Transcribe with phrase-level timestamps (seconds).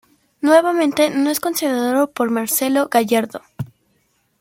[0.41, 3.43] Nuevamente no es considerado por Marcelo Gallardo.